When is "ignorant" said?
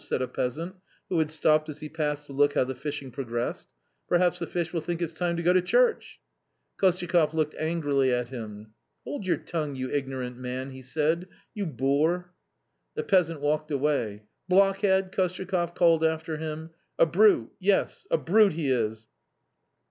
9.91-10.37